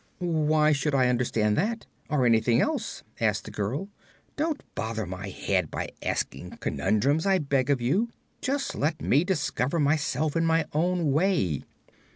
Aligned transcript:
"Why 0.17 0.71
should 0.71 0.95
I 0.95 1.09
understand 1.09 1.55
that, 1.57 1.85
or 2.09 2.25
anything 2.25 2.59
else?" 2.59 3.03
asked 3.19 3.43
the 3.45 3.51
girl. 3.51 3.87
"Don't 4.35 4.63
bother 4.73 5.05
my 5.05 5.29
head 5.29 5.69
by 5.69 5.89
asking 6.01 6.57
conundrums, 6.59 7.27
I 7.27 7.37
beg 7.37 7.69
of 7.69 7.81
you. 7.81 8.09
Just 8.41 8.73
let 8.73 8.99
me 8.99 9.23
discover 9.23 9.79
myself 9.79 10.35
in 10.35 10.43
my 10.43 10.65
own 10.73 11.11
way." 11.11 11.65